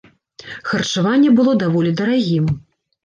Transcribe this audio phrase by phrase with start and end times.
[0.69, 2.45] Харчаванне было даволі дарагім.